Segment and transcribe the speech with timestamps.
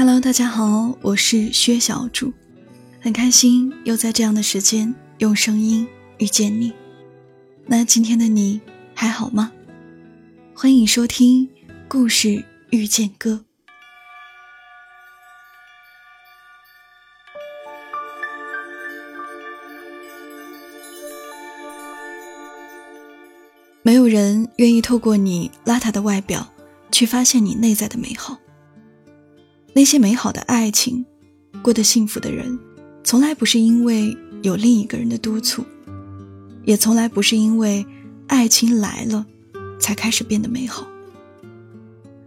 [0.00, 2.32] Hello，大家好，我是薛小主，
[3.02, 5.86] 很开心又在这样的时间用声音
[6.16, 6.72] 遇见你。
[7.66, 8.62] 那今天的你
[8.94, 9.52] 还好吗？
[10.54, 11.46] 欢迎收听
[11.86, 13.44] 故事遇见歌。
[23.82, 26.50] 没有人愿意透过你邋遢的外表
[26.90, 28.38] 去发现你内在的美好。
[29.72, 31.04] 那些美好的爱情，
[31.62, 32.58] 过得幸福的人，
[33.04, 35.64] 从来不是因为有另一个人的督促，
[36.64, 37.86] 也从来不是因为
[38.26, 39.24] 爱情来了
[39.78, 40.86] 才开始变得美好，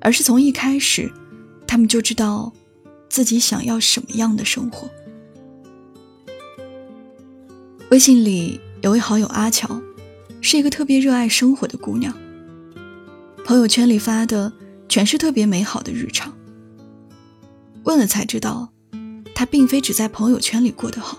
[0.00, 1.12] 而是从一开始，
[1.66, 2.52] 他们就知道
[3.08, 4.88] 自己想要什么样的生活。
[7.90, 9.82] 微信里有位好友阿乔，
[10.40, 12.16] 是一个特别热爱生活的姑娘，
[13.44, 14.52] 朋友圈里发的
[14.88, 16.32] 全是特别美好的日常。
[17.84, 18.72] 问了才知道，
[19.34, 21.18] 他并非只在朋友圈里过得好，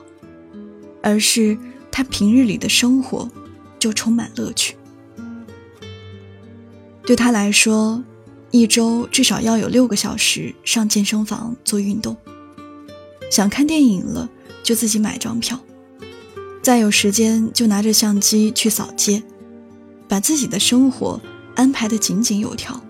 [1.01, 1.57] 而是
[1.91, 3.29] 他平日里的生活
[3.77, 4.75] 就充满乐趣。
[7.05, 8.01] 对他来说，
[8.51, 12.15] 一周至少要有六个小时上健身房做运动，
[13.29, 14.29] 想看电影了
[14.63, 15.59] 就自己买张票，
[16.61, 19.21] 再有时间就拿着相机去扫街，
[20.07, 21.19] 把自己的生活
[21.55, 22.81] 安排得井井有条，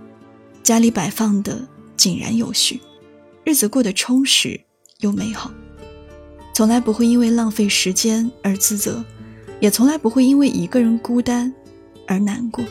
[0.62, 2.80] 家里摆放的井然有序。
[3.44, 4.60] 日子过得充实
[5.00, 5.52] 又美好，
[6.54, 9.04] 从来不会因为浪费时间而自责，
[9.60, 11.54] 也从来不会因为一个人孤单
[12.08, 12.64] 而难过。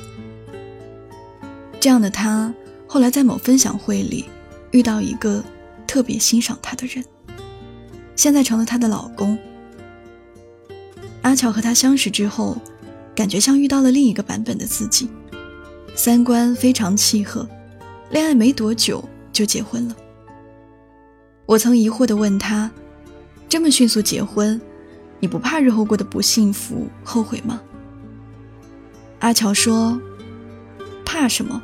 [1.79, 2.53] 这样的她，
[2.87, 4.25] 后来在某分享会里
[4.71, 5.45] 遇到一个
[5.87, 7.05] 特别欣赏她的人，
[8.17, 9.39] 现在成了她的老公。
[11.21, 12.57] 阿乔和他相识之后，
[13.15, 15.09] 感觉像遇到了另一个版本的自己，
[15.95, 17.47] 三观非常契合，
[18.11, 19.97] 恋爱没多久就结婚了。
[21.53, 22.71] 我曾疑惑地问他
[23.47, 24.59] ：“这么迅速结婚，
[25.21, 27.61] 你不怕日后过得不幸福、后悔吗？”
[29.21, 30.01] 阿乔说
[31.05, 31.63] ：“怕什么？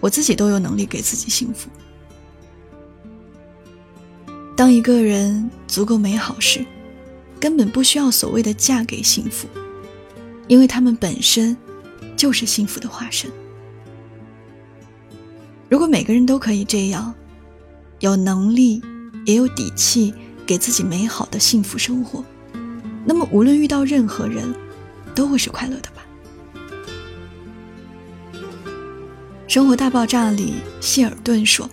[0.00, 1.68] 我自己都有能力给自己幸福。
[4.56, 6.64] 当一个人足够美好时，
[7.38, 9.46] 根本不需要所谓的嫁给幸福，
[10.48, 11.54] 因为他们本身
[12.16, 13.30] 就是幸福的化身。
[15.68, 17.14] 如果每个人都可以这样，
[18.00, 18.82] 有能力。”
[19.24, 20.12] 也有底气
[20.46, 22.24] 给自己美好的幸福生活，
[23.04, 24.54] 那么无论遇到任何人，
[25.14, 26.02] 都会是快乐的吧。
[29.54, 31.68] 《生活大爆炸》里，谢尔顿说：“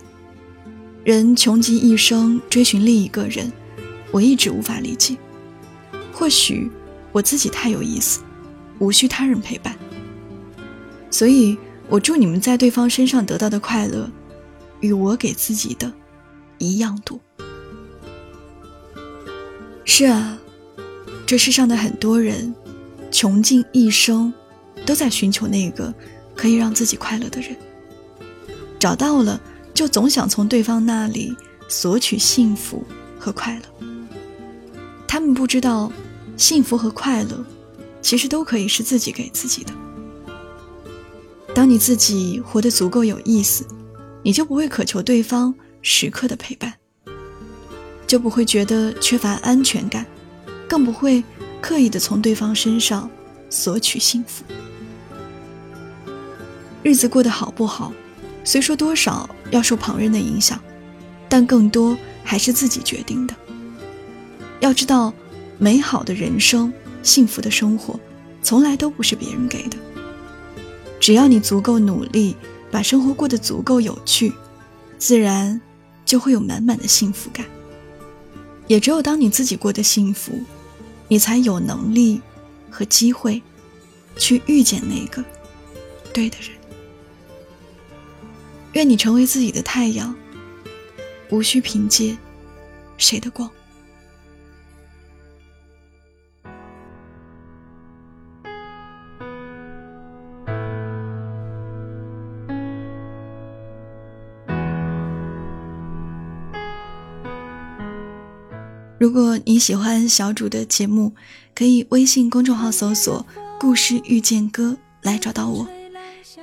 [1.05, 3.51] 人穷极一生追寻另一个人，
[4.11, 5.15] 我一直无法理解。
[6.11, 6.69] 或许
[7.13, 8.19] 我自己太有意思，
[8.79, 9.73] 无需他人陪伴。
[11.09, 14.11] 所以，我祝你们在对方身上得到的快乐，
[14.81, 15.91] 与我给自己的
[16.59, 17.19] 一样多。”
[19.83, 20.37] 是啊，
[21.25, 22.53] 这世上的很多人，
[23.11, 24.31] 穷尽一生，
[24.85, 25.93] 都在寻求那个
[26.35, 27.55] 可以让自己快乐的人。
[28.79, 29.39] 找到了，
[29.73, 31.35] 就总想从对方那里
[31.67, 32.83] 索取幸福
[33.19, 33.87] 和快乐。
[35.07, 35.91] 他们不知道，
[36.37, 37.43] 幸福和快乐，
[38.01, 39.73] 其实都可以是自己给自己的。
[41.53, 43.65] 当你自己活得足够有意思，
[44.23, 46.73] 你就不会渴求对方时刻的陪伴。
[48.07, 50.03] 就不会觉得缺乏安全感，
[50.67, 51.23] 更不会
[51.61, 53.07] 刻意的从对方身上
[53.51, 54.43] 索取幸福。
[56.81, 57.93] 日子过得好不好，
[58.43, 60.59] 虽说多少要受旁人的影响，
[61.29, 63.35] 但更多还是自己决定的。
[64.59, 65.13] 要知道，
[65.59, 66.73] 美好的人生、
[67.03, 67.99] 幸福的生活，
[68.41, 69.77] 从来都不是别人给的。
[70.99, 72.35] 只要你足够努力，
[72.71, 74.33] 把生活过得足够有趣，
[74.97, 75.61] 自然
[76.09, 77.45] 就会有满满的幸福感。
[78.65, 80.43] 也只有当你自己过得幸福，
[81.07, 82.19] 你才有能力
[82.67, 83.39] 和机会
[84.17, 85.23] 去遇见那个
[86.11, 86.49] 对的人。
[88.73, 90.15] 愿你成为自己的太阳，
[91.29, 92.17] 无需凭借
[92.97, 93.47] 谁的光。
[108.99, 111.13] 如果你喜欢小主的节目，
[111.55, 113.25] 可以微信公众号搜索
[113.57, 115.65] “故事遇见歌”来找到我，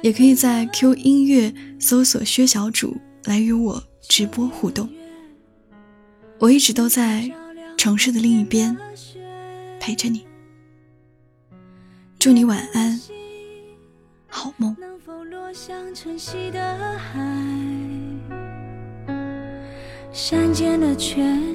[0.01, 4.89] 也可以在 Q 音乐搜索薛小主来与我直播互动。
[6.39, 7.31] 我一直都在
[7.77, 8.75] 城市的另一边
[9.79, 10.27] 陪着你，
[12.19, 12.99] 祝你晚安，
[14.29, 14.75] 好梦。
[20.13, 21.55] 山间的泉，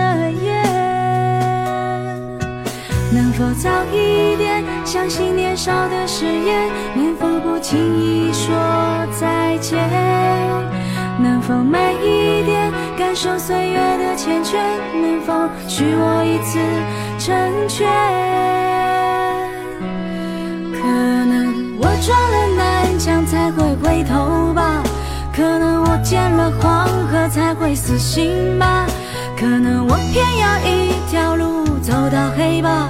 [3.31, 6.69] 否早一点相信年少的誓言？
[6.95, 8.53] 能否不轻易说
[9.19, 9.79] 再见？
[11.19, 14.57] 能否慢一点感受岁月的缱绻？
[14.93, 15.33] 能否
[15.67, 16.59] 许我一次
[17.19, 17.87] 成全？
[20.73, 20.87] 可
[21.25, 24.83] 能我撞了南墙才会回头吧，
[25.35, 28.85] 可能我见了黄河才会死心吧，
[29.37, 32.89] 可能我偏要一条路走到黑吧。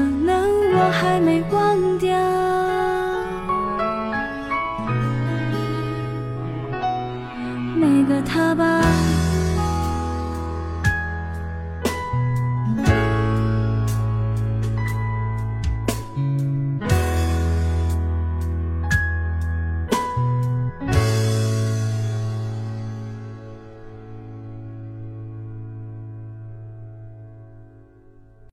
[0.83, 2.10] 我还没忘掉